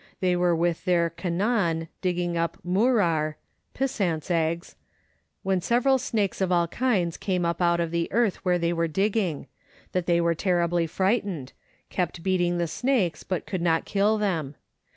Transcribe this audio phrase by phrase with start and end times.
[0.19, 3.35] They were with their kannan digging up murrar
[3.75, 4.75] (piss ants' eggs),
[5.43, 8.87] when several snakes of all kinds came up out of the earth where they were
[8.87, 9.45] digging;
[9.91, 11.53] that they were terribly frightened;
[11.91, 14.55] kept beating the snakes but could not kill them.